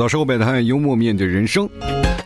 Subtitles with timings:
[0.00, 1.68] 槽社会百态，幽默面对人生，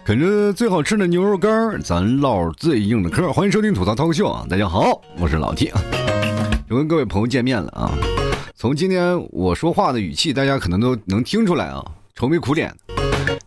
[0.05, 1.51] 啃着最好吃的牛肉干
[1.83, 3.33] 咱唠最硬的嗑。
[3.33, 4.47] 欢迎收听吐槽脱口秀啊！
[4.49, 5.83] 大家好，我是老 T 啊，
[6.69, 7.91] 又跟各位朋友见面了啊。
[8.55, 11.85] 从今天我说话的语气，大家可能都能听出来啊，
[12.15, 12.73] 愁眉苦脸。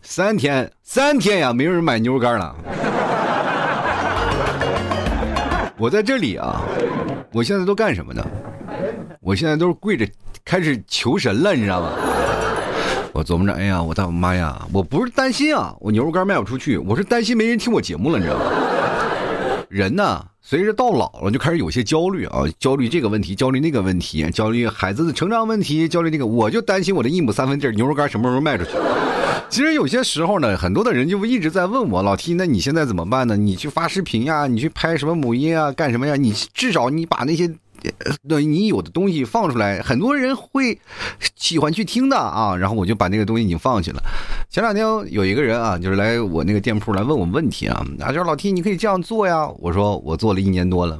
[0.02, 2.54] 三天，三天呀，没有人买牛肉干了。
[5.78, 6.60] 我在这里啊，
[7.32, 8.22] 我现在都干什么呢？
[9.22, 10.06] 我现在都是跪着
[10.44, 11.92] 开始求神了，你知道吗？
[13.18, 18.44] 我琢磨着，哎呀，我大妈呀，我不是担心啊，我牛肉干卖不出去，我是担心没人听我节目了，你知道吗？
[19.68, 28.70] 人呢，随着到老了就开始有些焦虑啊，焦虑这个问题，焦虑那个问题，焦虑孩子的成长问题，焦虑那个，我就担心我的一亩三分地牛肉干什么时候卖出去。
[29.48, 33.36] 其实有些时候呢，很多的人就一直在问我老 T，那你现在怎么办呢？
[33.36, 36.14] 你去发视频呀，你去拍什么母婴啊，干什么呀？
[36.14, 37.52] 你至少你把那些，
[38.22, 40.78] 那，你有的东西放出来，很多人会
[41.36, 42.56] 喜欢去听的啊。
[42.56, 44.02] 然后我就把那个东西已经放去了。
[44.50, 49.48] 前两天有一个人啊，就是来我那个店铺来问我问题啊，啊，就是老 T，你可以这样做呀。
[49.58, 50.98] 我说我做了一年多了。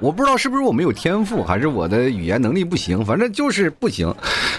[0.00, 4.14] 我不知道是不是我没有天赋，还是我的语言能力不行，反正就是不行。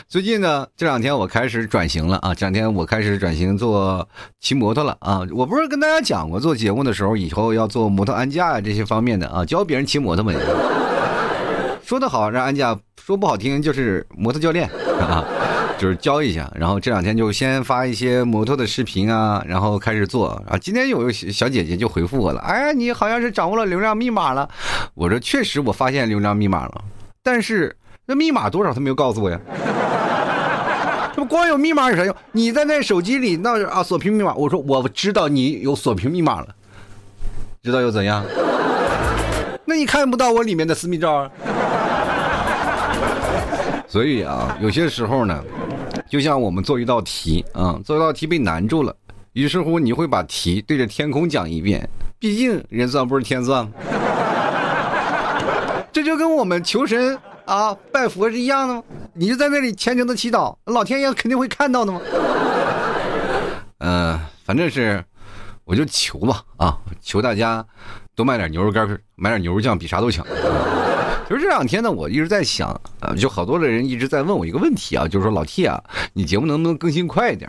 [0.10, 4.06] 最近呢，这两天我开始转型了啊，这两天我开始转型做
[4.42, 5.22] 骑摩托了啊。
[5.32, 10.34] 我不是跟大家讲过，做节目的时候以后要做摩托安驾啊这些方面的啊，教别人骑摩托嘛。
[11.86, 15.24] 说的好让安驾，说不好听就是摩托教练啊。
[15.80, 20.58] 就是教一下，然后这两天就先发一些摩托的视频啊，然后开始做啊。
[20.58, 24.48] 今天有个小姐姐就回复我了，哎，你好像是掌握了流量密码了。
[24.94, 26.82] 我说确实，我发现流量密码了，
[27.24, 27.74] 但是
[28.06, 29.40] 那密码多少他没有告诉我呀。
[31.16, 32.14] 这不光有密码有啥用？
[32.34, 36.48] 你在那手机里那啊锁屏密码，我说我知道你有锁屏密码了，
[37.64, 38.22] 知道又怎样？
[39.64, 41.32] 那你看不到我里面的私密照啊。
[43.90, 45.44] 所以啊，有些时候呢。
[46.08, 48.96] 就像我们做一道题啊，做一道题被难住了，
[49.34, 51.88] 于是乎你会把题对着天空讲一遍，
[52.18, 53.72] 毕竟人算不是天算。
[55.94, 57.16] 这就跟我们求神
[57.46, 58.84] 啊拜佛是一样的吗？
[59.14, 62.02] 你就在那里虔诚的祈祷，老天爷肯定会看到的吗？
[63.80, 65.04] 嗯， 反正是，
[65.64, 67.64] 我就求吧啊，求大家
[68.16, 70.26] 多买点牛肉干，买点牛肉酱，比啥都强。
[71.30, 72.70] 就是这两天呢，我一直在想，
[73.00, 75.80] 啊，就好多的人一直在问我一个问题啊，就是说老 T 啊，
[76.14, 77.48] 你节目能不能更新快一点？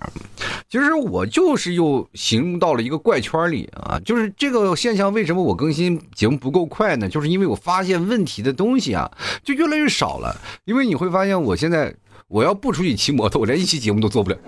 [0.68, 7.08] 其实我就是又行入到了一个怪圈里啊，就是这个现象，为什么我更新节目不够快呢？
[7.08, 9.10] 就是因为我发现问题的东西啊，
[9.42, 10.36] 就越来越少了。
[10.66, 11.94] 因为你会发现，我现在
[12.28, 14.36] 我要不出去骑摩托，我连一期节目都做不了。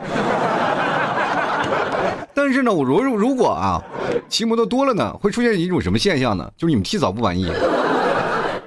[2.34, 3.82] 但是呢，我如如果啊，
[4.28, 6.53] 骑摩托多了呢，会出现一种什么现象呢？
[6.54, 7.50] 就是你们提早不满意。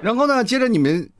[0.06, 1.10] 然后呢，接着你们，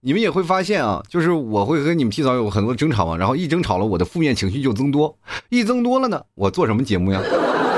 [0.00, 5.14] 你们也会发现啊，就是我会和你们提早有很多争吵嘛，然后一争吵了，我的负面情绪就增多，
[5.50, 7.20] 一增多了呢，我做什么节目呀？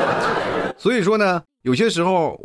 [0.79, 2.41] 所以说呢，有些时候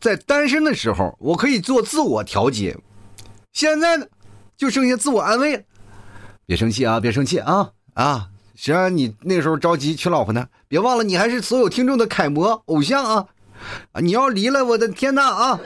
[0.00, 2.74] 在单身的时候，我可以做自我调节，
[3.52, 4.06] 现在呢，
[4.56, 5.62] 就剩下自我安慰，
[6.46, 8.28] 别生气啊，别生气啊啊！
[8.54, 10.46] 谁让你那时候着急娶老婆呢？
[10.68, 13.26] 别忘了，你还是所有听众的楷模偶像啊！
[13.92, 15.60] 啊，你要离了，我的天哪啊！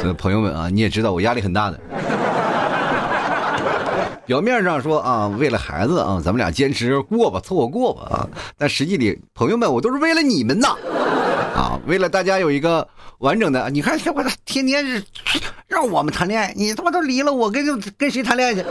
[0.00, 1.80] 所以朋友们啊，你也知道我压力很大的。
[4.24, 8.28] 表面上说啊，为了孩子啊，咱们俩坚持过吧，凑合过吧啊。
[8.58, 10.68] 但实际里，朋友们，我都是为了你们呐，
[11.56, 12.86] 啊，为了大家有一个
[13.18, 13.70] 完整的。
[13.70, 15.02] 你看，我天天是
[15.66, 17.64] 让我们谈恋爱，你他妈都离了，我跟
[17.96, 18.62] 跟谁谈恋爱去？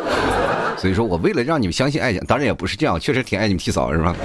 [0.77, 4.15] 所以说我为了让你们相信爱情，当然也不是这样，确实挺爱你们替嫂是吧？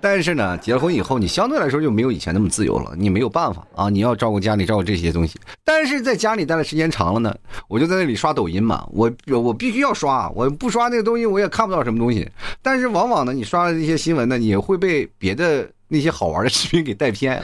[0.00, 2.92] 但是呢，结了婚以后，你相对来说就没有以前那么自由了。
[2.96, 5.38] 你没有办法啊，你要照顾家里，照顾这些东西。
[5.64, 7.34] 但是在家里待的时间长了呢，
[7.68, 12.28] 我就在那里刷抖音嘛，我我必须要刷，我不刷那个东西，我也看不到什么东西。
[12.62, 17.42] 但是往往呢，你刷了那些新闻呢，你会被别的那些好玩的视频给带偏。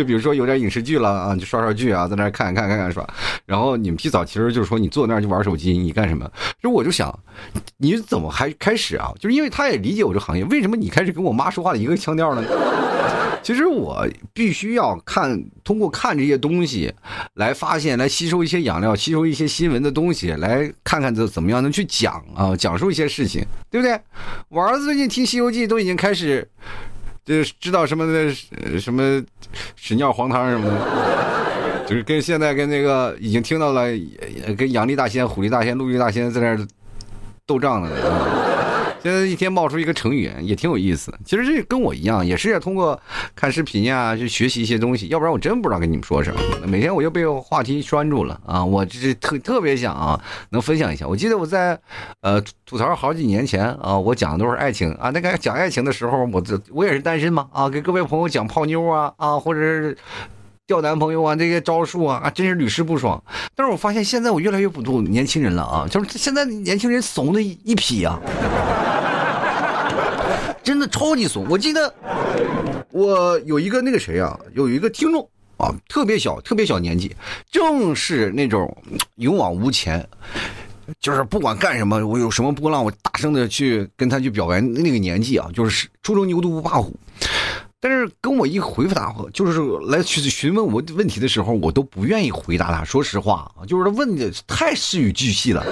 [0.00, 3.06] 就比如说有点影视剧了啊，就刷刷剧啊，在那看看看看刷。
[3.44, 6.26] 然后你们提早其实就是说你坐那儿就玩手机，你干什么？
[6.62, 7.14] 就我就想，
[7.76, 9.12] 你怎么还开始啊？
[9.20, 12.42] 就是因为他也理解我这行业，为什么你开始跟我妈说话的一个腔调呢？
[13.44, 16.90] 其实我必须要看，通过看这些东西
[17.34, 24.00] 来发现，来吸收一些养料，吸收一些新闻的东西，来看看这怎么样能去讲啊，讲述一些事情，对不对？
[24.48, 26.48] 我儿子最近听《西游记》都已经开始。
[27.30, 28.34] 就是知道什么的，
[28.80, 29.22] 什么
[29.76, 33.84] 屎尿黄汤什么的， 就是跟现在跟那个已经听到了，
[34.58, 36.66] 跟杨丽大仙、虎力大仙、陆力大仙在那
[37.46, 37.88] 斗仗了。
[39.02, 41.10] 现在一天冒出一个成语，也挺有意思。
[41.24, 43.00] 其实这跟我一样，也是要通过
[43.34, 45.08] 看视频呀，去学习一些东西。
[45.08, 46.40] 要不然我真不知道跟你们说什么。
[46.66, 48.62] 每天我又被话题拴住了啊！
[48.62, 51.06] 我这特特别想啊，能分享一下。
[51.08, 51.78] 我记得我在
[52.20, 55.08] 呃吐槽好几年前啊，我讲的都是爱情啊。
[55.10, 59.96] 那个讲爱情的时候，我这我也是单身嘛啊，给各位朋友讲泡妞啊啊，或者是。
[60.66, 63.20] 钓男朋友啊，这些招数啊啊，真是屡试不爽。
[63.56, 68.20] 但是我发现现在我越来越不懂年轻人了啊，就是现在年轻人怂的一批啊，
[70.70, 71.44] 真的超级怂。
[71.48, 71.92] 我记得
[72.92, 77.12] 我有一个那个谁啊，有一个听众啊，特别小，特别小年纪，
[77.50, 78.72] 正是那种
[79.16, 80.08] 勇往无前，
[81.00, 86.94] 就是不管干什么，我有什么波浪，我大声的去跟他去表白那个年纪啊，就是初生牛犊不怕虎。
[87.80, 92.84] 但是跟我一回复他，就是来去询问我问题的时候，我都不愿意回答他。
[92.84, 95.66] 说实话，就是问的太事与巨细了。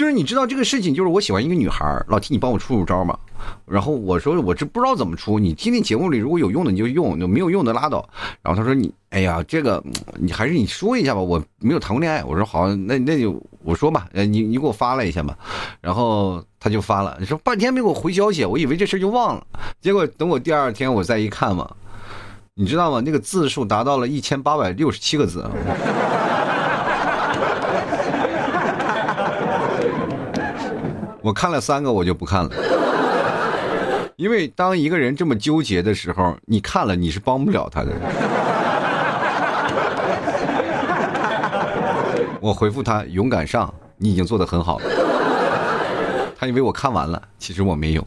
[0.00, 3.18] 就是你知道这个事情，就是我喜欢一个女孩，老提你帮我出出招嘛。
[3.66, 8.08] 然后我说我这不知道怎么出，你听听节目里如果有用的你就用，没有用的拉倒。
[8.40, 12.24] 然后他说你，哎呀，这个你还是你说一下吧，我没有谈过恋爱。
[12.24, 15.36] 我说好，那那就我说吧，呃，你你给我发了一下吧。
[15.82, 19.46] 然后他就发了，你说半天没给我回消息，我以为这事就忘了。
[19.82, 21.70] 结果等我第二天我再一看嘛，
[22.54, 23.02] 你知道吗？
[23.04, 25.44] 那个字数达到了一千八百六十七个字。
[31.22, 32.50] 我看了三个，我就不看了，
[34.16, 37.88] 因为当一个人这么纠结的时候，你看了你是帮不了他的。
[42.40, 44.84] 我回复他勇敢上，你已经做的很好了。
[46.38, 48.06] 他以为我看完了，其实我没有。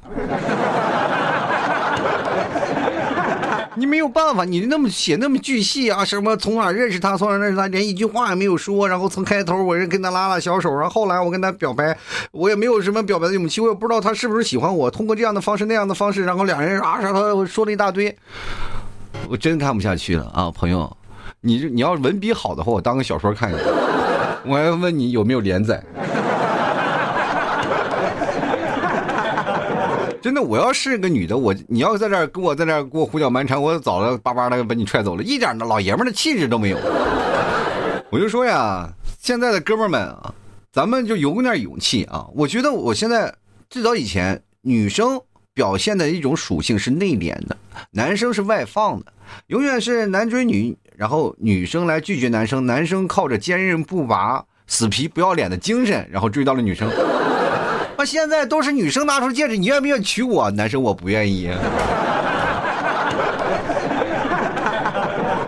[3.78, 8.88] 你没有办法，你那么写那么巨细啊，什么从哪认识他，从哪认识他，连一句话也没有说。
[8.88, 11.98] 然后从开头我是跟他拉拉小手，然后后来我跟他表白，
[12.32, 14.92] 我也没有什么表白的勇气，我也不知道他是不是喜欢我。
[14.92, 18.16] 通过这样的方式那样的方式，然后两人啊啥他说了一大堆，
[19.28, 20.96] 我真看不下去了啊，朋友，
[21.42, 23.64] 你你要是文笔好的话，我当个小说看一下。
[24.46, 25.82] 我还问你有没有连载。
[30.24, 36.78] 真的，我要是个女的，我你要在这儿跟我在这儿给我胡搅蛮缠，我早了叭叭的把你踹走了，一点的老爷们的气质都没有。
[38.10, 38.90] 我就说呀，
[39.20, 40.34] 现在的哥们儿们啊，
[40.72, 42.26] 咱们就有点勇气啊。
[42.34, 43.36] 我觉得我现在
[43.70, 45.20] 最早以前，女生
[45.54, 47.58] 表现的一种属性是内敛的，
[47.92, 49.12] 男生是外放的，
[49.48, 56.90] 永远是男追女，然后女生来拒绝男生，男生靠着坚韧不拔、死皮不要脸的精神，然后追到了女生。
[57.98, 60.50] 那现在都是女生拿出戒指，你愿不愿意娶我？
[60.52, 61.50] 男生我不愿意。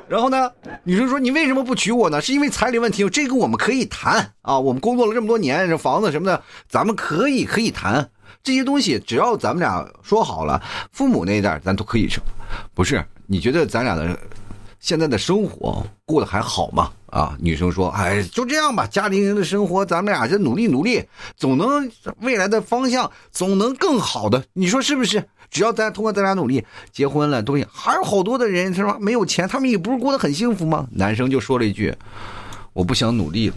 [0.08, 0.50] 然后呢，
[0.84, 2.22] 女生说你为什么不娶我呢？
[2.22, 3.10] 是因为彩礼问题？
[3.10, 4.60] 这个我们可以谈啊。
[4.60, 8.08] 我们工作了这么多年，这房子什么的，咱们可以可以谈
[8.44, 9.00] 这些东西。
[9.00, 10.62] 只要咱们俩说好了，
[10.92, 12.24] 父母那一代咱都可以成。
[12.74, 13.04] 不是？
[13.28, 14.18] 你觉得咱俩的
[14.80, 16.92] 现在的生活过得还好吗？
[17.16, 21.02] 啊，女生说：“哎，就这样吧，家庭的生活，咱们俩就努力努力，
[21.38, 21.90] 总能
[22.20, 25.24] 未来的方向总能更好的，你说是不是？
[25.50, 29.00] 只要咱通过咱俩努力，结婚了，东西还有好多的人他说？
[29.00, 31.96] 没有钱，他们也不是过得很幸福吗？”男生就说了一句
[32.74, 33.56] ：“我不想努力了。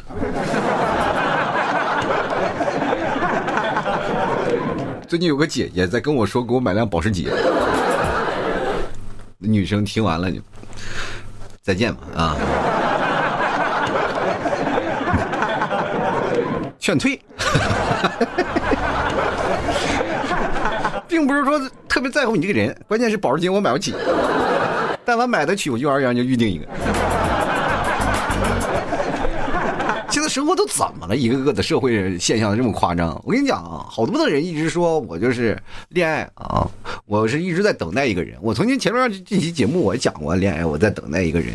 [5.08, 7.32] ”最近有个姐姐在跟我说，给我买辆保时捷。
[9.38, 10.40] 女生听完了就
[11.60, 12.36] 再见吧，啊。
[16.88, 17.20] 劝退，
[21.06, 23.94] 并不是说特别在乎你这个人，关键是保时捷我买不起，
[25.04, 26.64] 但凡买得起，我幼儿园就预定一个。
[30.08, 31.14] 现在生活都怎么了？
[31.14, 33.20] 一个个的社会现象这么夸张？
[33.22, 35.58] 我跟你讲啊，好多的人一直说我就是
[35.90, 36.66] 恋爱啊，
[37.04, 38.38] 我是一直在等待一个人。
[38.40, 41.52] 我曾经前面这期节目我讲过恋爱，我在等待一个人，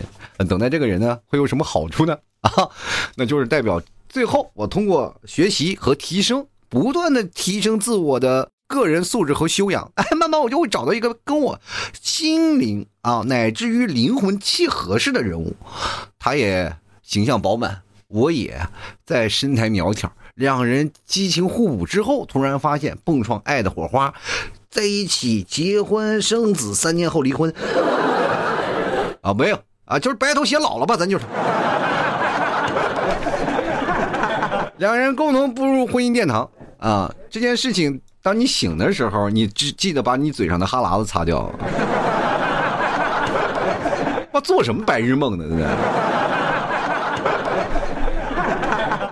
[0.47, 2.15] 等待这个人呢会有什么好处呢？
[2.41, 2.69] 啊，
[3.15, 3.81] 那就是代表。
[4.13, 11.59] 最后，我通过学习和提升，不断的提升自我的个人素质和修养，哎， 慢慢我就会找到一个跟我
[11.99, 15.55] 心灵啊，乃至于灵魂契合式的人物，
[16.19, 18.61] 他也形象饱满，我也
[19.03, 24.13] 在身材苗条，两人激情互补之后，突然发现蹦撞爱的火花，
[24.69, 27.51] 在一起结婚生子，三年后离婚，
[29.21, 31.25] 啊，没有啊，就是白头偕老了吧，咱就是。
[34.77, 36.49] 两人共同步入婚姻殿堂
[36.79, 37.13] 啊！
[37.29, 41.51] 这件事情，当你醒的时候，你只记得把你嘴上的哈喇子擦掉。
[44.31, 45.45] 我做什么白日梦呢？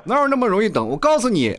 [0.03, 0.87] 哪有那么容易等？
[0.87, 1.55] 我告诉你，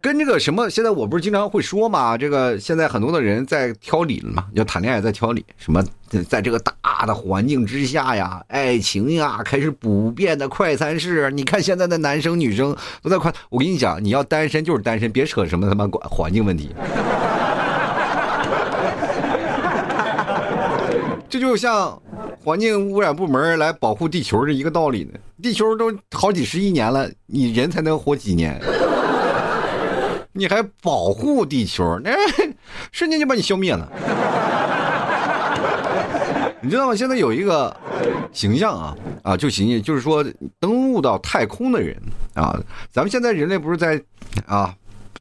[0.00, 5.84] 跟这个什么，现在我不是经常会说嘛，这个现在很多的人在挑理了嘛，要谈恋爱在挑理，什么
[6.28, 11.28] 在这个大的环境之下呀，爱情呀开始普遍的快餐式。
[11.32, 16.70] 你看现在的男生女生都在快，我跟你讲，你要单身就是单身，别扯什么他妈管环境问题。
[21.28, 22.00] 这就像
[22.42, 25.18] 环境污染部门来保护地球是一个道理呢。
[25.42, 28.58] 地球都好几十亿年了，你人才能活几年？
[30.38, 32.12] 你还保护地球，那
[32.92, 33.90] 瞬间就把你消灭了。
[36.60, 36.94] 你知道吗？
[36.94, 37.76] 现在有一个
[38.32, 40.24] 形象啊啊，就形象就是说
[40.60, 42.00] 登陆到太空的人
[42.34, 42.56] 啊。
[42.92, 44.00] 咱们现在人类不是在
[44.46, 44.72] 啊，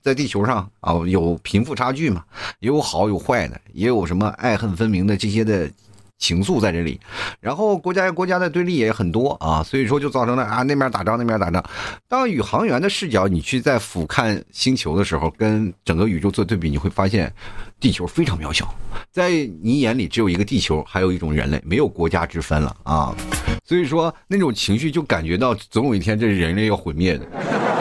[0.03, 2.23] 在地球上啊有贫富差距嘛，
[2.59, 5.67] 也有好有坏的，也有什么爱恨分明的这些的。
[6.17, 6.99] 情愫在这里，
[7.39, 11.63] 然后国家与国家的对立也很多啊，所以说就造成了啊那边打仗那边打仗。
[12.07, 17.31] 当宇航员的视角你去在俯瞰星球的时候，跟整个宇宙做对比，你会发现
[17.79, 18.73] 地球非常渺小，
[19.11, 19.29] 在
[19.61, 23.15] 你眼里只有一个地球，还有一种人类，没有国家之分了啊。
[23.63, 27.76] 所以说那种情绪就感觉到总有一天这人类要毁灭的。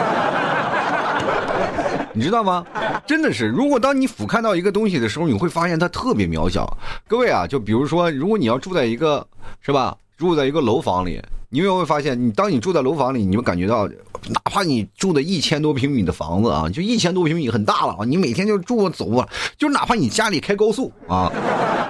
[2.17, 2.65] 你知道吗？
[3.05, 6.67] 真的是，如果当你俯瞰到一个东西的时候，你会发现它特别渺小。
[7.07, 9.25] 各位啊，就比如说，如果你要住在一个，
[9.61, 9.95] 是吧？
[10.17, 13.87] 住在一个楼房里，你有没有发现，你当你住在楼房里，你就感觉到，
[14.29, 21.31] 哪怕你住的一千多平米的房子啊，就一千多平米很大了啊，你每天就住走啊，就哪怕你家里开高速啊，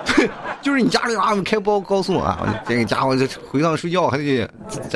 [0.06, 0.30] 对。
[0.62, 4.48] 就是你家里啊开包高速啊，这个家伙这回趟睡觉还得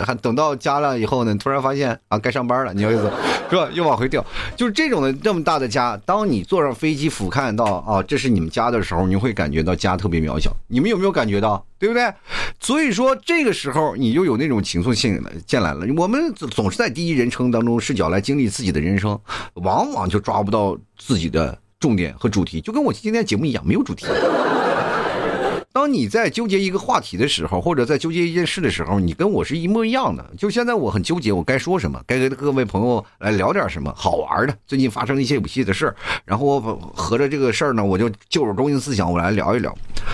[0.05, 3.11] 还等到家了以后呢，突然发现啊该上班了，你意思
[3.49, 3.69] 是吧？
[3.73, 4.25] 又往回调，
[4.55, 10.51] 就是这种的这么大的家，当你坐上飞机俯瞰到啊这是你们家的时候，你会感觉到家特别渺小。
[10.67, 11.63] 你们有没有感觉到？
[11.77, 12.13] 对不对？
[12.59, 15.85] 所以说这个时候你就有那种情愫性进来了。
[15.97, 19.19] 我们总是在第一人称当中视角来经历自己的人生，
[19.55, 24.05] 往往就抓不到自己的重点和主题，就跟我今天节目一样，没有主题。
[25.73, 30.25] 当你在纠结一个话题的时候，或者在纠结一件事的时候，你跟我是一模一样的。
[30.37, 34.57] 就现在我很纠结，我该说什么，该跟各位朋友来聊点什么好玩的。
[34.67, 36.59] 最近发生一些有趣的事儿，然后我
[36.93, 39.73] 合着这个事儿呢，我就就着中心思想，我来聊一聊。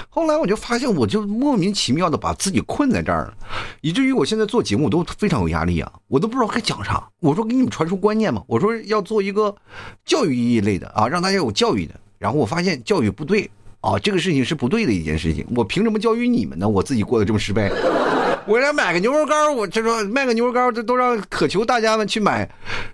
[0.10, 3.34] 后来我就发现，我就莫名其妙的把自己困在这儿了，
[3.82, 7.04] 以至于我现在做节目都非常有压力啊，我都不知道该讲啥。
[7.20, 9.56] 我说给你们传输观念嘛，我说要做一个
[10.06, 11.96] 教育意义类的啊，让大家有教育的。
[12.20, 13.50] 然后我发现教育不对。
[13.88, 15.48] 啊，这个事情是不对的一件事情。
[15.56, 16.67] 我凭什么教育你们呢？
[16.67, 17.72] 我自己过得这么失败，
[18.46, 22.50] 我来买个牛肉干，我这说卖个牛肉干，这都让渴求大家们去买。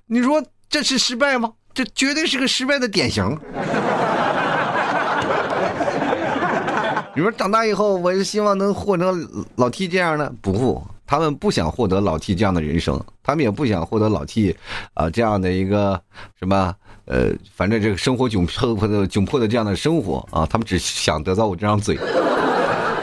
[0.05, 1.51] 你说这是失败吗？
[1.73, 3.25] 这绝对是个失败的典型。
[7.15, 9.11] 你说长大以后，我是希望能获得
[9.55, 14.55] 老 T 这样的，不，他们不想获得老 T 这样的人生，他们也不想获得老 T
[14.93, 15.99] 啊这样的一个
[16.37, 16.75] 什么。
[17.05, 21.97] 呃，反正这个生活窘迫的窘迫的这样的生活啊，他们只想得到我这张嘴，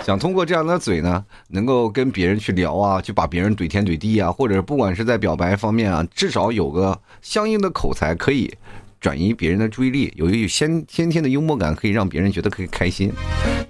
[0.04, 8.52] 想通过这样的嘴呢，能够跟别人去聊啊，去把别人怼天怼地啊，或者不管是在表白方面啊，至少有个相应的口才可以。
[9.00, 13.11] 转移别人的注意力，有一先先天的幽默感，可以让别人觉得可以开心。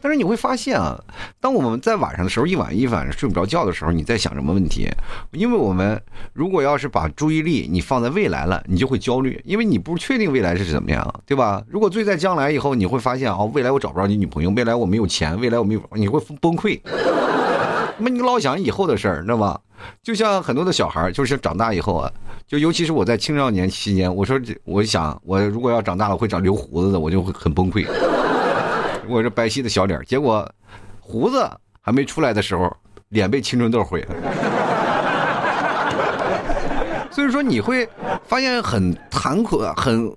[0.03, 0.99] 但是你会发现啊，
[1.41, 4.89] 当我们在晚上的时候，一晚一晚睡不着觉的时候，你在想什么问题？
[5.31, 6.01] 因为我们
[6.33, 11.63] 如果要是把注意力你放在未来了，你就会焦虑，因为你不确定未来是怎么样，对吧？
[11.69, 16.81] 如果醉在将来以后，你会发现啊，未来我找不着你女朋友，未来我没有钱，未来我没有，你会崩溃。
[17.99, 19.61] 那么你老想以后的事儿，知道吗？
[20.03, 22.11] 就像很多的小孩，就是长大以后啊。
[22.47, 27.87] 就尤其是我在青少年期间，我说这，我想我如果要长大了会长留胡子的，我就会很崩溃。
[29.09, 30.51] 我这白皙的小脸，结果
[30.99, 31.49] 胡子
[31.81, 32.77] 还没出来的时候，
[33.11, 34.15] 脸被青春痘毁了。
[37.13, 37.89] 所以说你会
[38.25, 40.13] 发现很坎坷、很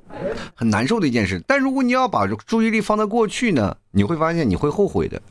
[0.56, 1.40] 很难受的一件事。
[1.46, 5.22] 但如果你要把注意力放在过去呢，你会发现你会后悔的，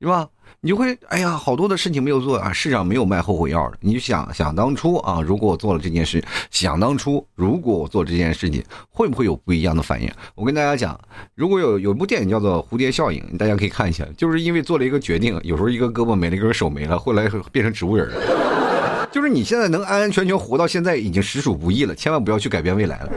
[0.00, 0.28] 是吧？
[0.64, 3.76] 你就会哎呀，好多的事情没有做啊，世上没有卖后悔药的。
[3.80, 10.08] 你就想想当初啊，如果我做了这件事，想当初如果我做这件事情，会不会有不一样的反应？
[10.36, 10.96] 我跟大家讲，
[11.34, 19.08] 如果有有一部电影叫做《蝴蝶效应》，大家可以看一下，就是因为做了一个决定，有时候一个胳膊没了，一根手没了，后来变成植物人了。
[19.10, 23.10] 就是你现在能安安全全活到现在，已经实属不易了，千万不要去改变未来了。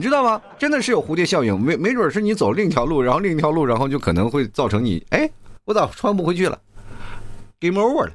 [0.00, 0.40] 你知道吗？
[0.58, 5.28] 真的是有蝴蝶效应，没没准是你走另一条路，然后另一条路，然后就可能会造成你，哎，
[5.66, 6.58] 我咋穿不回去了
[7.60, 8.12] ？Game over 了。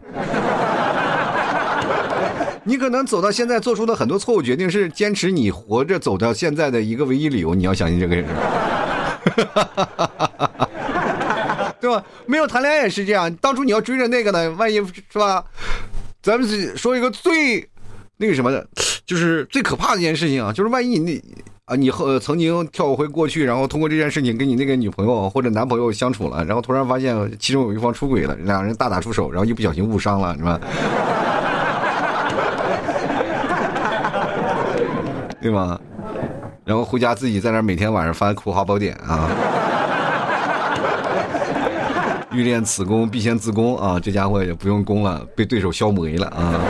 [2.66, 7.54] 你可能走到现在做出的很多错误决定，是坚持你活着走到现在的一个唯一理由。
[7.54, 8.26] 你要相信这个人，
[11.80, 12.04] 对吧？
[12.26, 15.46] 没有谈恋爱也是这样，当初你要追着那个呢，万一是吧？
[16.24, 17.70] 咱们说一个最
[18.18, 18.68] 那个什么的。
[19.06, 21.12] 就是最可怕的一件事情啊，就是万一你那
[21.66, 30.60] 啊，你和曾经跳回过去，然后通过这件事情跟你那个女朋友或者男朋友相处了，然后突然发现其中有一方出轨了，两人大打出手，然后一不小心误伤了，是吧？
[35.42, 35.80] 对吗？
[36.64, 39.28] 然后回家自己在那每天晚上翻《葵花宝典》啊，
[42.32, 44.00] 欲练此功，必先自宫啊！
[44.00, 46.62] 这家伙也不用攻了，被对手消没了啊！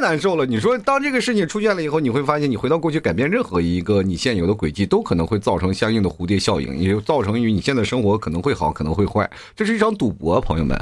[0.00, 0.46] 太难受了。
[0.46, 9.30] 你说，当这个事情出现了以后，你会发现，你回到过去改变任何一个你现有的轨迹，都可能会造成相应的蝴蝶效应，也就造成于你现在生活可能会好，可能会坏。
[9.54, 10.74] 这是一场赌博，朋友们。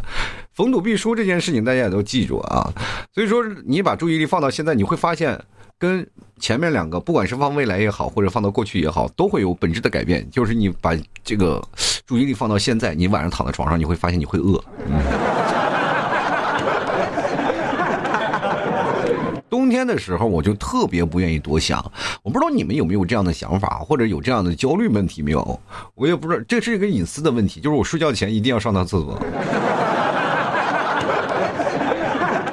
[0.54, 2.72] 逢赌必输这件事情，大家也都记住啊。
[3.12, 5.36] 所以说，你把注意力放到现在，你会发现，
[5.76, 6.06] 跟
[6.38, 10.24] 前面两个，不管是放未来也好，或者放到过去也好，都会有本质的改变。
[10.30, 10.92] 就是你把
[11.24, 11.60] 这个
[12.06, 14.62] 注意力放到现在，你晚上躺在床上，你会发现你会饿。
[19.68, 21.78] 冬天的时候，我就特别不愿意多想。
[22.22, 25.60] 我不知道你们有没有这样的想法，或者有这样的焦虑问题没有？
[25.94, 29.20] 我也不知道，这是一个隐私的问题，就是我睡觉前一定要上趟厕所。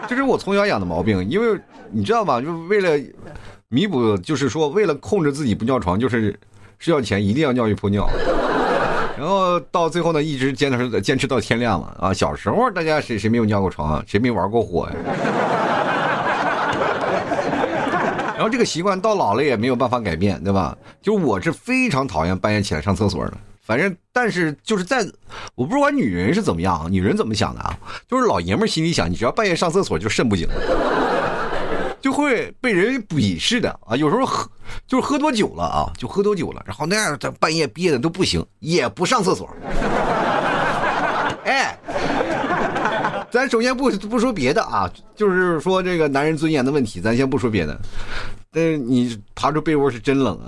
[0.09, 1.57] 这是我从小养的毛病，因为
[1.89, 3.01] 你知道吧，就为了
[3.69, 6.37] 弥补，就是说为了控制自己不尿床，就是
[6.79, 8.05] 睡觉前一定要尿一泡尿，
[9.17, 12.11] 然后到最后呢，一直坚持坚持到天亮了啊！
[12.11, 14.95] 小时候大家谁谁没有尿过床啊，谁没玩过火呀？
[18.35, 20.77] 然后这个习惯到老了也没有办法改变，对吧？
[21.01, 23.33] 就我是非常讨厌半夜起来上厕所的。
[23.61, 25.03] 反正，但是就是在，
[25.55, 27.75] 我不管女人是怎么样，女人怎么想的啊？
[28.07, 30.47] 就是老爷们心里想，你只要半夜上厕所就肾不行，
[31.99, 33.95] 就会被人鄙视的啊。
[33.95, 34.47] 有时候喝
[34.85, 39.49] 就是喝多酒了啊，就喝多酒了，然后那样在半夜憋的都不行，也不上厕所。
[41.45, 41.77] 哎，
[43.35, 47.77] 咱首先不不说别的啊，就是说这个男人尊严的问题，咱先不说别的。
[48.49, 50.39] 但是你爬出被窝是真冷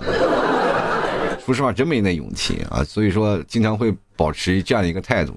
[1.44, 5.34] 说实话，真没那勇气啊，所以说经常会保持这样一个态度。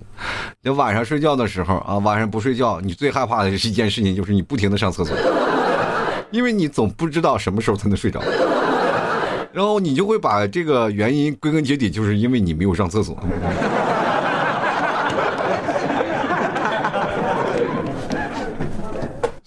[0.63, 5.13] 就晚上睡觉的时候啊，晚上不睡觉，你最害怕的是一件事情，就是你不停的上厕所，
[6.31, 8.21] 因为你总不知道什么时候才能睡着，
[9.51, 13.21] 然后你就会把这个原因归根结底，就是因为你没有上厕所。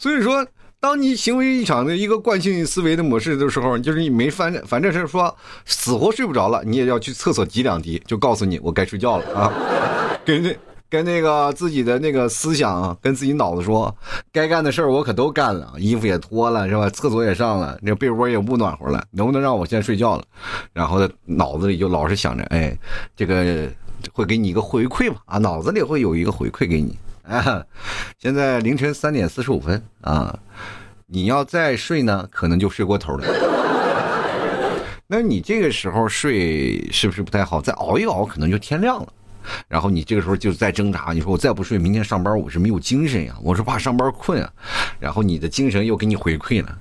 [0.04, 0.46] 所以说。
[0.80, 9.50] 当你行为异常的一个惯性思维的模式的时候，就是你没反正反正是说死活睡不着了，你也要去厕所挤两滴，就告诉你我该睡觉了啊，
[10.26, 10.54] 跟那
[10.90, 13.96] 跟那个自己的那个思想跟自己脑子说，
[14.30, 16.90] 该干的事儿我可都干了，衣服也脱了是吧？
[16.90, 20.24] 厕所也上了，那被窝也不暖和了，能不能让我先睡觉了？
[20.74, 22.78] 然后脑子里就老是想着，哎，
[23.16, 23.66] 这个
[24.12, 25.16] 会给你一个回馈嘛？
[25.24, 26.94] 啊，脑子里会有一个回馈给你。
[27.26, 27.64] 啊，
[28.18, 30.38] 现在凌晨三点四十五分啊，
[31.06, 33.26] 你要再睡呢，可能就睡过头了。
[35.06, 37.60] 那你这个时候睡是不是不太好？
[37.60, 39.08] 再熬一熬，可能就天亮了。
[39.68, 44.50] 然后你这个时候就在挣扎，你说我再不睡，明天上班我是没有精神呀，我是怕上班困啊。
[44.98, 46.78] 然后你的精神又给你回馈了，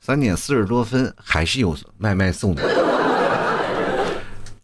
[0.00, 2.62] 三点四十多分还是有外卖送的，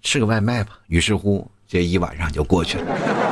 [0.02, 0.78] 吃个外卖吧。
[0.88, 3.25] 于是乎，这一晚上就过去了。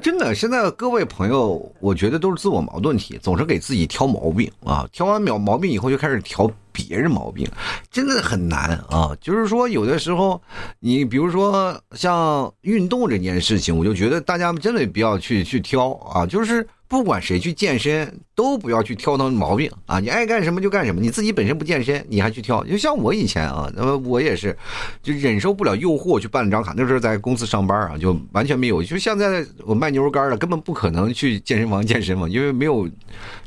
[0.00, 4.88] 真的，现在各位朋友，我觉得都是自我矛盾体，总是给自己挑毛病啊。
[4.92, 7.46] 挑完毛毛病以后，就开始挑别人毛病，
[7.90, 9.16] 真的很难啊。
[9.20, 10.40] 就是说，有的时候，
[10.80, 16.66] 你比如说像运动这件事情，我就觉得大家真的不要去去挑啊，就是。
[16.88, 20.00] 不管谁去健身，都不要去挑他毛病啊！
[20.00, 22.64] 你爱干什么就干什么，你自己本身不健身，你还去挑？
[22.64, 24.56] 就像我以前啊，那么我也是，
[25.02, 26.72] 就忍受不了诱惑去办了张卡。
[26.74, 28.82] 那时候在公司上班啊，就完全没有。
[28.82, 32.88] 就现在我卖牛肉干了，根本不可能去健身房健身嘛，因为没有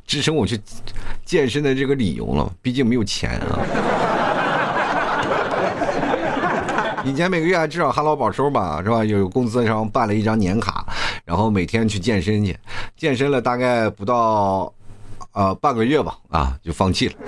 [0.06, 0.60] 支撑我去
[1.26, 3.60] 健身的这个理由了，毕竟没有钱啊。
[7.04, 9.04] 以前每个月至少旱涝保收吧，是吧？
[9.04, 10.86] 有工资上办了一张年卡，
[11.26, 12.58] 然后每天去健身去，
[12.96, 14.74] 健身了大概不到，
[15.34, 17.14] 呃半个月吧，啊就放弃了。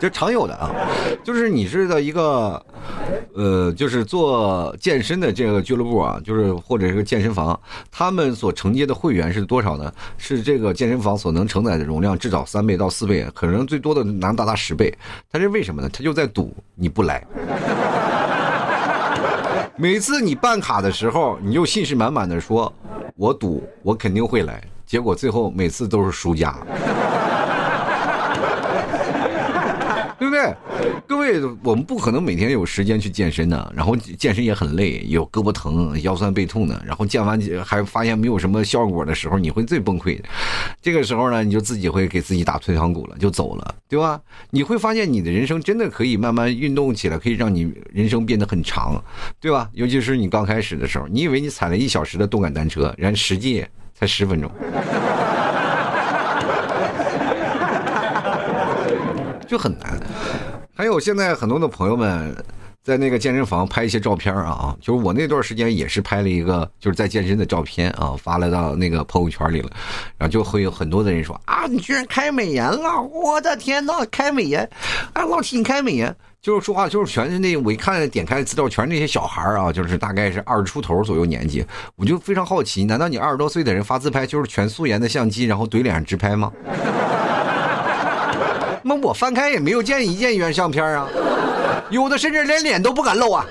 [0.00, 0.68] 这常有的啊，
[1.22, 2.60] 就是你是的一个，
[3.36, 7.56] 呃，就是做健身的这个俱乐部啊，就是或者是个健身房，
[7.88, 9.94] 他们所承接的会员是多少呢？
[10.18, 14.92] 是这个健身房所能承载的容量至少三倍到四倍，可能最多的能达到十倍。
[15.30, 15.88] 他是为什么呢？
[15.92, 17.24] 他就在赌你不来。
[19.76, 22.70] 每次你办卡的时候，你就信誓满满的说，
[23.16, 26.54] 我赌我肯定会来，结果最后每次都是输家。
[30.22, 30.54] 对不对？
[31.08, 40.28] 各位，我们不可能每天有时间去健身的，然后健身也很累，有胳膊疼、腰酸背痛的，然后健完还发现没有什么效果的时候，你会最崩溃的。
[40.80, 44.20] 这个时候呢，你就自己会给自己打退堂鼓了，就走了，对吧？
[44.50, 49.02] 你会发现你的人生真的可以慢慢运动起来，可以让你人生变得很长，
[49.40, 49.68] 对吧？
[49.72, 54.48] 尤其是你刚开始的时候，你以为你踩了一小时的动感单车，然实际才十分钟。
[59.52, 60.00] 就很难，
[60.74, 62.34] 还有现在很多的朋友们
[62.82, 69.68] 在那个健身房拍一些照片啊，就是我那段时间也是拍了一个就是在健身的照片啊，发了到那个朋友圈里了，
[70.16, 74.66] 然后就会有很多的人说啊，你居然开美颜了，我的天呐，开美颜，
[75.12, 81.62] 哎，老铁你开美颜，就是说话就是全是那我一看点开资料全是那些小孩啊，就是大概是二十出头左右年纪，
[81.96, 86.50] 我就非常好奇，难道你二十多岁的人发自拍就是全素颜的相机，然后怼脸上直拍吗？
[88.82, 91.08] 那我翻开也没有见一件原相片啊，
[91.90, 93.46] 有的甚至连脸都不敢露啊！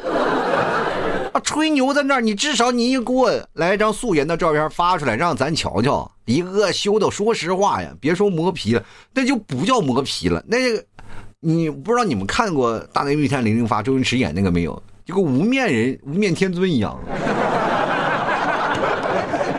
[1.34, 7.10] 啊，吹牛在那儿，你至少你给我来一张素颜的照片发出来，让咱瞧瞧，一个个修的。
[7.10, 10.44] 说实话呀，别说磨皮了，那就不叫磨皮了。
[10.46, 10.84] 那个，
[11.40, 14.84] 你不知道你们看过《大内密探零零发》周星驰演那个没有？
[15.06, 17.00] 就跟无面人、无面天尊一样。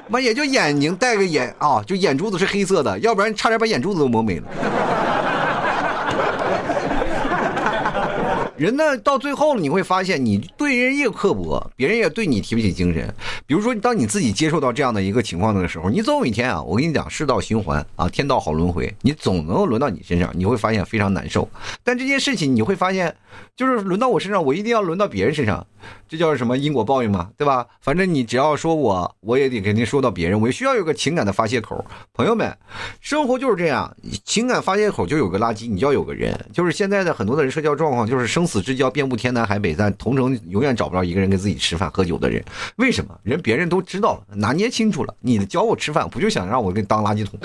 [0.08, 4.44] 妈，也就眼睛戴个眼啊，就眼珠子是黑色的，要不然差点把眼珠子都磨没了。
[8.62, 13.12] 人呢，到最后你会发现，你对人越刻薄，别人也对你提不起精神。
[13.44, 21.48] 比如说，当你自己接受到这样的一个情况的时候，你总有一天啊，我跟你讲，世道循环啊，天道好轮回，你总能轮到你身上，你会发现非常难受。
[21.82, 23.12] 但这件事情你会发现，
[23.56, 25.66] 就是轮到我身上，我一定要轮到别人身上，
[26.08, 27.66] 这叫什么因果报应嘛，对吧？
[27.80, 31.84] 反正你只要说我，我也得肯定说到别人，我需要有个情感的发泄口。
[32.14, 32.56] 朋友们，
[33.00, 33.92] 生活就是这样，
[34.24, 36.38] 情感发泄口就有个垃圾，你要有个人。
[36.52, 42.44] 就是现在的很多的人社交状况，就是生死之交遍布天南海北，在同城永远找不着一个人跟自己吃饭喝酒的人。
[42.76, 43.18] 为什么？
[43.22, 47.38] 人别人都知道了，拿捏清楚了，你教我吃饭，不就想让我给你当垃圾桶？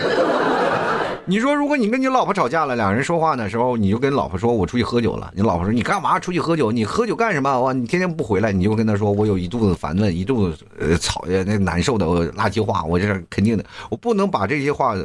[1.30, 6.72] 你说，如果你跟你老婆吵架了，两人说话的时候，你就跟老婆说：“我出去喝酒了。”你老婆说：“你干嘛出去喝酒？
[6.72, 7.60] 你喝酒干什么？
[7.60, 12.86] 哇，你天天不回来，你就跟他说：我有一肚子烦闷，一肚子呃吵那难受的垃圾话。
[12.86, 14.96] 我这是肯定的，我不能把这些话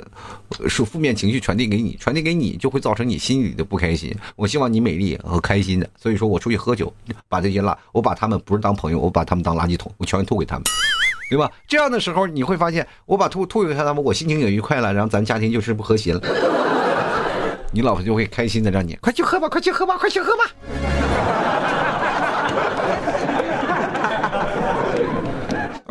[0.68, 4.14] 是负面情绪传递给你，传递给你就会造成你心里的不开心。
[4.37, 6.92] 我希望你美丽和开心的，所以说我出去喝酒，
[7.28, 10.62] 把这些垃我把他们不是当朋友，我把他们当垃圾桶，我全吐给他们。”
[11.32, 11.50] 对吧？
[11.66, 16.20] 这样的时候你会发现，我把吐吐给他们，我心情也愉快了，然后咱家庭就是不和谐了。
[17.72, 21.41] 你老婆就会开心的让你快去喝吧，快去喝吧，快去喝吧。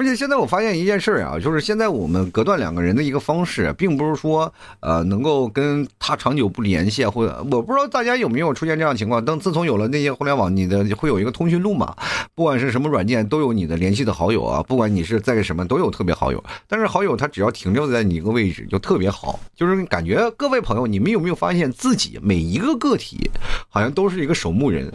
[0.02, 9.24] 而且现在我发现一件事啊，就是现在我们隔断两个人的一个方式，并不是说呃能够跟他长久不联系，或者我不知道大家有没有出现这样情况。
[9.24, 11.96] 等自从有了那些互联网，你的会有一个通讯录嘛，
[12.34, 16.44] 不管是什么软件，都有你的联系的好友啊，不管你是在什么，都有特别好友。
[16.68, 19.40] 但是好友他只要停留在你一个位置，就特别好。
[19.56, 23.30] 就是感觉各位朋友，你们有没有发现自己每一个个体，
[23.70, 24.92] 好像都是一个守墓人？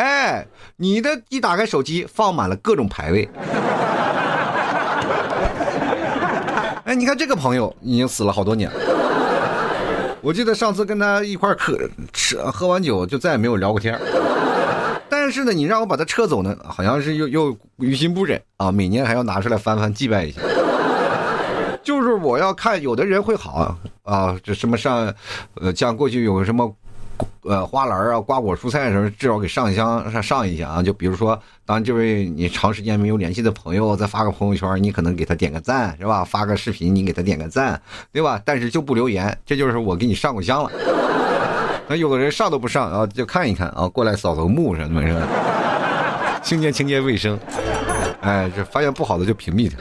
[0.00, 3.28] 哎，你的一打开手机，放满了各种牌位。
[6.84, 8.76] 哎，你看这个朋友已经死了好多年了。
[10.22, 11.78] 我记得上次跟他一块喝
[12.14, 14.00] 吃喝完酒，就再也没有聊过天
[15.10, 18.72] 但是呢，你让我把他撤走呢，好像是又又于心不忍啊。
[18.72, 20.40] 每年还要拿出来翻翻祭拜一下。
[21.82, 25.12] 就是我要看有的人会好啊，这什么上，
[25.60, 26.74] 呃，像过去有什么。
[27.42, 30.82] 呃，花篮啊，瓜果蔬菜什么，至少给上香上上一下啊。
[30.82, 36.24] 就比如说，当这位你长时间没有联系的朋友再发个朋友圈，你可能给他点个赞，是吧？
[36.24, 37.80] 发个视频，你给他点个赞，
[38.12, 38.40] 对吧？
[38.44, 40.70] 但是就不留言，这就是我给你上过香了。
[41.88, 45.26] 那有的人上都不上啊，就看一看啊，过来扫扫墓什么的，
[46.42, 47.38] 清洁清洁卫生。
[48.20, 49.76] 哎，这发现不好的就屏蔽他。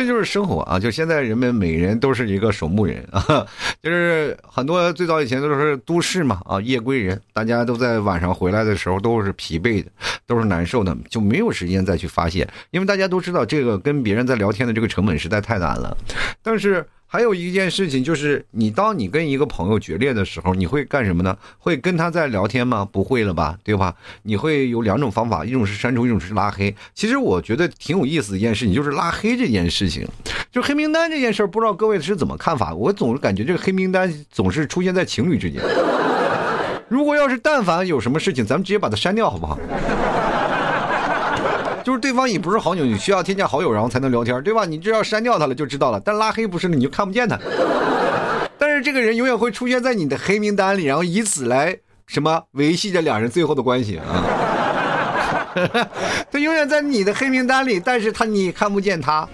[0.00, 0.78] 这就是生活啊！
[0.78, 3.46] 就现在人们每人都是一个守墓人啊，
[3.82, 9.90] 就是很多最早以前都是都市嘛啊，夜归人，大家都在晚上回来的时候都是疲惫的，
[10.26, 15.94] 都是难受的，就没有时间再去发泄，因为大家都知道这个跟别人在聊天的这个成本实在太难了，
[16.42, 16.82] 但是。
[17.12, 21.36] 还有一件事情就是，你当你跟一个朋友决裂的时候，你会干什么呢？
[21.58, 22.86] 会跟他在聊天吗？
[22.92, 23.92] 不会了吧，对吧？
[24.22, 26.72] 你会有两种方法，一种是删除，一种是拉黑。
[26.94, 30.06] 其实我觉得挺有意思一件事情，就是拉黑这件事情，
[30.52, 32.72] 就黑名单这件事儿，不知道各位是怎么看法？
[32.72, 35.60] 我总是感觉这个黑名单总是出现在情侣之间。
[36.88, 39.58] 如果要是但凡有什么事情，咱们直接把它删掉，好不好？
[41.90, 44.64] 就是对方也不是好友，你需要添加好友，然后才能聊天，对吧？
[44.64, 45.98] 你只要删掉他了就知道了。
[45.98, 47.36] 但拉黑不是，你就看不见他。
[48.56, 51.76] 但是是这个人永远会出现在你的黑名单里，然后以此来
[52.06, 54.24] 什么维系着两人最后的关系啊。
[56.30, 59.28] 他永远在你的黑名单里，但是他你看不见他。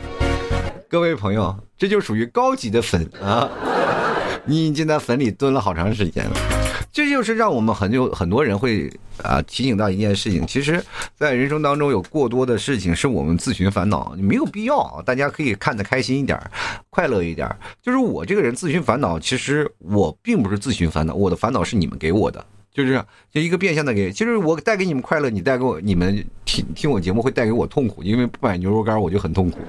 [0.88, 3.48] 各位朋友，这就属于高级的粉啊！
[4.44, 6.55] 你已经在粉里蹲了好长时间了。
[6.96, 8.90] 这就是让我们很有很多人会
[9.22, 10.82] 啊提醒到一件事情，其实，
[11.14, 15.02] 在人生当中有过多的事情是我们自寻烦恼，没有必要啊。
[15.04, 16.40] 大家可以看得开心一点，
[16.88, 17.46] 快乐一点。
[17.82, 22.42] 就是我这个人自寻烦恼，其实我并不是自寻烦恼，我的烦恼是你们给我的。
[22.72, 29.58] 就是就一个变相的给，其实我带给你们快乐，你带给我，你们听听我节目会带给我痛苦，因为不买牛肉干我就很痛苦，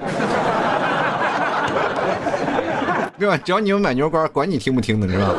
[3.18, 3.36] 对吧？
[3.44, 5.34] 只要你们买牛肉干，管你听不听的是吧？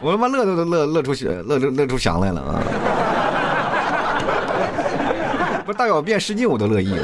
[0.00, 2.62] 我他妈乐都乐乐出血乐乐乐出翔来了啊！
[5.66, 6.94] 不大小便失禁我都乐意。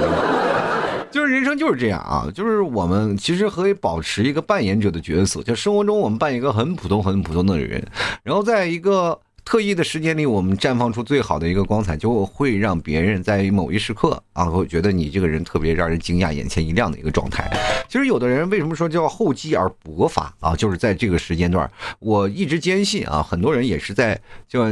[1.10, 7.86] 就是人生就是这样啊，就是我们其实可以保持一个扮演者的角色，就生活中我们扮演一个很普通很普通的人，
[8.22, 9.18] 然后在一个。
[9.46, 17.48] 特意的时间里，我们绽放出最好的一个光彩，就会让别人在某一时刻啊，会觉得你这个人特别让人惊讶、眼前一亮的一个状态。
[17.88, 20.56] 其实，有的人为什么说叫厚积而薄发啊？
[20.56, 24.64] 就是在这个时间段，我一直坚信啊，很多人也是在就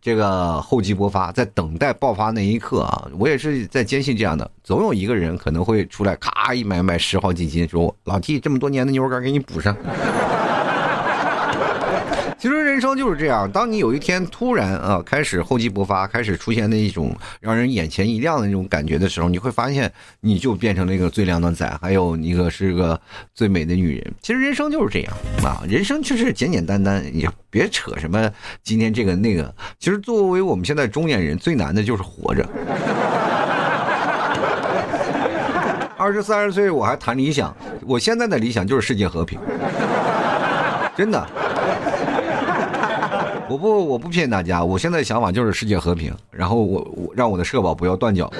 [0.00, 3.10] 这个厚积薄发，在等待爆发那一刻啊。
[3.18, 9.76] 我也是在坚信这样的，总有一个人可能会出来，咔一买买十好几斤，说老 T 这么多年的牛肉干给你补上。
[12.40, 22.98] 其实人生就是这样，当你有一天突然啊开始厚积薄发，开始出现那一种让人眼前一亮的那种感觉的时候，你会发现你就变成了一个最靓的仔，还有一个是个
[23.34, 24.14] 最美的女人。
[24.22, 25.12] 其实人生就是这样
[25.44, 28.30] 啊，人生就是简简单单，也别扯什么
[28.62, 29.54] 今天这个那个。
[29.78, 32.48] 其实作为我们现在中年人，最难的就是活着。
[35.98, 39.38] 二十三十岁我还谈理想，我现在的理想就是世界和平，
[40.96, 41.28] 真的。
[43.50, 48.32] 我不，我不骗大家，我现在想法就是世界和平，然后我我让我的社保不要断缴，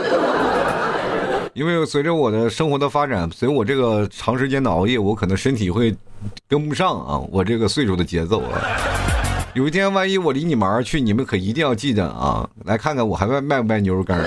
[1.52, 5.92] 因为随着我的生活的发展，随我这个长时间的熬夜，我可能身体会
[6.48, 8.62] 跟不上啊，我这个岁数的节奏啊。
[9.54, 14.24] 有一天万一我离你们而去，你们可一定要记得啊，来看看我还卖卖不卖牛肉干。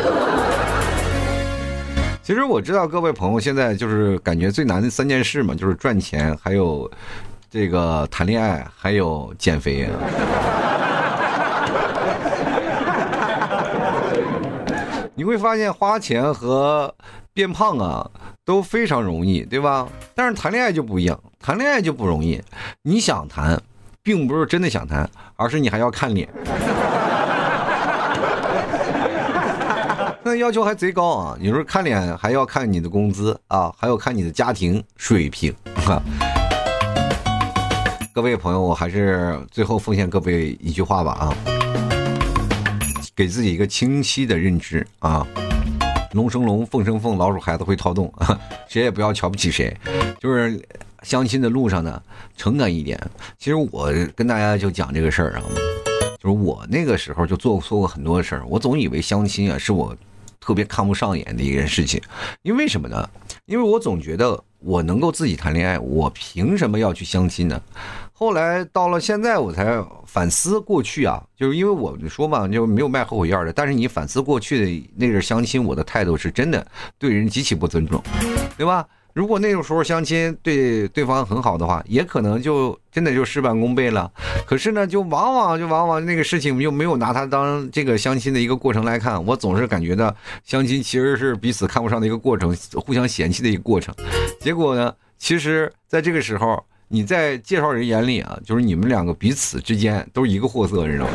[2.21, 6.91] 其实我知道各位朋友现在就是感觉最难的三件事嘛，就是赚钱，还有
[7.49, 9.91] 这个谈恋爱，还有减肥啊。
[15.23, 16.93] 你会发现花钱和
[17.33, 18.11] 变胖啊
[18.43, 19.87] 都非常容易，对吧？
[20.13, 22.41] 但是谈恋爱就不一样，谈恋爱就不容易。
[22.81, 23.57] 你想谈，
[24.03, 26.27] 并不是真的想谈，而是你还要看脸。
[30.23, 31.37] 那要求还贼高啊！
[31.39, 35.55] 有时候看脸还要看你的工资啊，还要看你的家庭水平。
[38.11, 41.33] 各位朋友，我还是最后奉献各位一句话吧啊。
[43.15, 45.25] 给自己一个清晰的认知啊，
[46.13, 49.75] 龙生龙，凤生凤，老鼠孩子会掏洞啊， 谁也不要瞧不起谁。
[50.19, 50.59] 就是
[51.03, 52.01] 相亲的路上呢，
[52.35, 52.99] 诚恳一点。
[53.37, 55.43] 其实我跟大家就讲这个事儿啊，
[56.19, 58.43] 就是我那个时候就做做过很多事儿。
[58.47, 59.95] 我总以为相亲啊是我
[60.39, 62.01] 特别看不上眼的一件事情，
[62.41, 63.07] 因为什么呢？
[63.45, 67.61] 因为我总觉得我能够自己谈恋爱，我凭什么要去相亲呢？
[68.15, 73.51] 后来到了现在，我才反思过去啊，就是因为我们说嘛，就没有卖后悔药的。
[73.51, 76.65] 但是你反思过去的那阵相亲，我的态度是真的
[76.99, 78.01] 对人极其不尊重，
[78.55, 78.87] 对吧？
[79.13, 84.09] 如果那种时候相亲对对方很好的话，也可能就真的就事半功倍了。
[84.45, 89.23] 可是呢，就往往就往往那个事情又没有拿它当这个相亲的一个过程来看。
[89.25, 93.93] 我总是感觉到相亲其实是彼此看不上的一个过程，互相嫌弃的一个过程。
[94.39, 96.63] 结果呢，其实在这个时候。
[96.93, 101.11] 你在介绍人眼里啊，就是你们两个彼此之间都是一个货色，知道吗？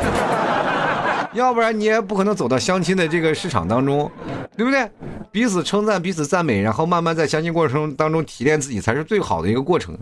[1.34, 4.10] 要不然你也不可能走到相亲的这个市场当中，
[4.56, 4.90] 对不对？
[5.30, 9.96] 彼此称赞，彼此赞美，然后慢慢在相亲过程当中提炼自己，才是最好的一个过程。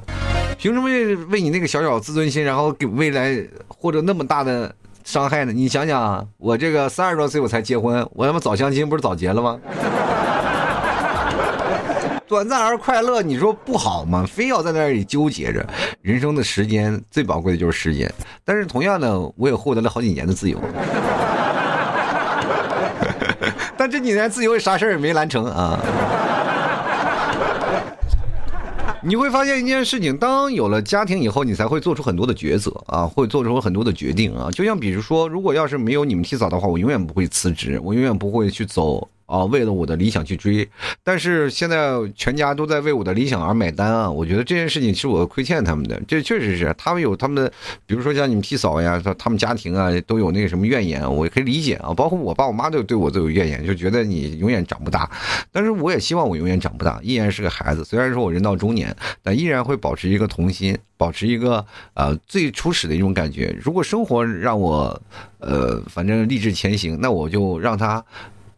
[0.57, 0.87] 凭什么
[1.29, 3.37] 为你那个小小自尊心，然后给未来
[3.69, 5.53] 获得那么大的伤害呢？
[5.53, 9.61] 你想想啊，我这个三十多岁我才结婚，我他妈早相亲不是早结了吗？
[12.29, 14.27] 短暂而快乐，你说不好吗？
[14.27, 15.65] 非要在那里纠结着。
[16.03, 18.13] 人生的时间最宝贵的就是时间，
[18.45, 20.61] 但是同样的，我也获得了好几年的自由。
[23.77, 25.79] 但这几年自由啥事儿也没完成啊。
[29.03, 34.51] 你会发现一件事情，当有了家庭以后，你才会做出很多的抉择啊，会做出很多的决定啊。
[34.51, 39.09] 就像比如说，如果要是没有你们提早的话，我永远不会辞职，我永远不会去走。
[39.27, 40.69] 啊，为了我的理想去追。
[41.05, 44.11] 但是现在全家都在为我的理想而买单啊！
[44.11, 46.01] 我觉得这件事情是我亏欠他们的。
[46.09, 47.53] 这确实是他们有他们的，
[47.87, 51.93] 比如说像你们替嫂呀，他们家庭啊都有那个什么怨言，我可以理解啊。
[51.95, 55.11] 包括我爸我妈都对我都有怨言，就觉得你永远长不大。
[55.53, 57.85] 但是我也希望我永远长不大，依然是个孩子。
[57.85, 63.57] 虽然说我人到中年，但依然会保持一个童心，保持一个呃最初始的一种感觉。
[63.61, 65.01] 如果生活让我
[65.39, 68.05] 呃反正励志前行，那我就让他。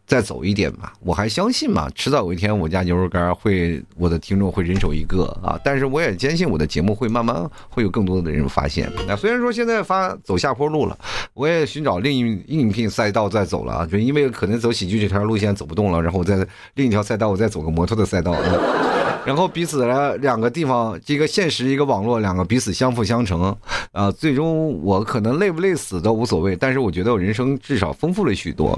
[0.09, 5.55] 再走一点吧，我还相信嘛，迟早有一天我家牛肉干会，我的听众会人手一个啊！
[5.63, 8.91] 但是我也坚信我的节目会慢慢会有更多的人发现。
[9.07, 10.97] 那虽然说现在发走下坡路了，
[11.35, 16.43] 我也寻找另一应聘赛道再走了啊，就因为可能走喜剧这条路线走不动了，然后我在
[16.73, 18.41] 另一条赛道我再走个摩托的赛道啊。
[19.27, 23.55] 然后彼此来两个地方，一个现实，一个网络，两个彼此相辅相成，
[23.91, 28.71] 啊，最终我可能累不累死都无所谓，但是我觉得我人生至少丰富了许多。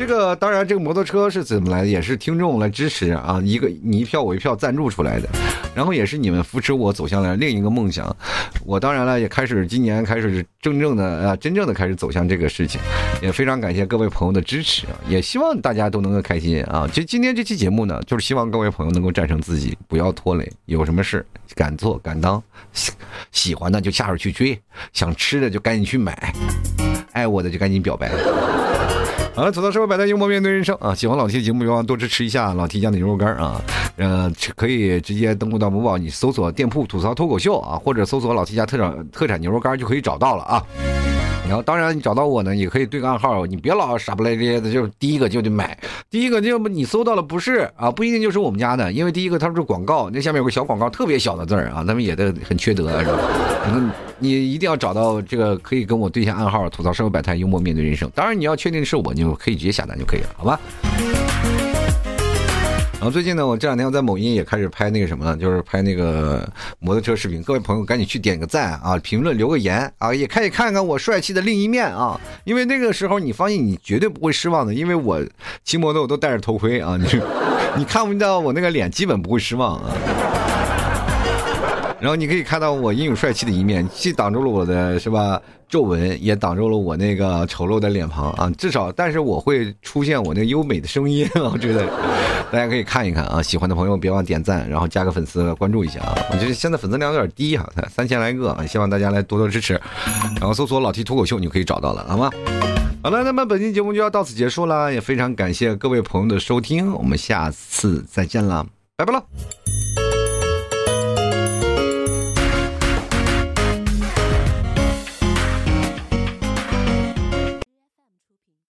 [0.00, 1.86] 这个当然，这个摩托车是怎么来的？
[1.86, 5.28] 也是听众来支持啊，一个你一票我一票赞助出来的，
[5.74, 8.16] 然后也是你们扶持我走向了另一个梦想。
[8.64, 12.80] 我当然了，也开始今年开始真正的啊，真正的开始走向这个事情，
[13.20, 16.88] 也非常感谢各位朋友的支持，也希望大家都能够开心啊。
[16.90, 20.50] 就今天这期节目呢，就是希望各位朋友能够战胜自己，不要拖累。
[20.64, 21.22] 有什么事
[21.54, 22.42] 敢做敢当，
[23.32, 24.58] 喜欢的就下手去追，
[24.94, 26.34] 想吃的就赶紧去买，
[27.12, 28.10] 爱我的就赶紧表白。
[29.32, 30.92] 好了，吐槽社会百态，幽默面对人生啊！
[30.94, 33.62] 喜欢老 T 的节目，别忘多支持一下老 T 家的牛肉干啊！
[33.96, 40.62] 呃，可以直接登录到某宝，你搜索店铺吐槽脱口秀啊，或者搜索老 T 家特产特产牛肉干就可以找到了啊。
[41.50, 45.76] 然后，当然你找到我呢，也可以对个暗号，你别老傻不咧咧的，就是第一个就得买，
[46.08, 53.18] 第一个要么你搜到了不是啊，不一定就是我们家的，因为第一个它是广告，那下面有个小广告，特别小的字儿啊，他们也得很缺德是吧？
[53.74, 58.08] 你你一定要找到这个，可以跟我对一下暗号，吐槽社会百态，幽默面对人生。
[58.14, 60.60] 当然你要确定是我，你就可以直接下单就可以了，好吧？
[63.00, 66.46] 然后最近呢，我这两天我在某音也开始拍那个什么了，就是拍那个
[66.80, 67.42] 摩托车视频。
[67.42, 72.20] 各位朋友赶紧去点个赞啊，评论留个言啊，也可以看看我帅气的另一面啊。
[72.44, 75.18] 因为那个时候你放心，你绝对不会失望的，因为我
[75.64, 77.06] 骑摩托我都戴着头盔啊，你
[77.78, 79.90] 你看不到我那个脸，基本不会失望啊。
[82.00, 88.50] 然后你可以看到我英勇帅气的一面，既挡住了我的是吧皱纹，也挡住了我那个丑陋的脸庞啊。
[88.56, 91.86] 至少，但是我会出现我那优美的声音，我觉得
[92.50, 93.42] 大家可以看一看啊。
[93.42, 96.14] 喜欢的朋友别忘点赞，然后加个粉丝关注一下啊。
[96.32, 99.80] 我觉得现在粉丝量有点低哈，才三千来个啊，希望大家来多多支持。
[100.40, 102.30] 然后搜索老 T 脱口秀，你就可以找到了，好吗？
[103.02, 109.59] 好了，那么本期节目就要到此结束了，也非常感谢各位朋友的收听，我们下次再见了，拜拜了。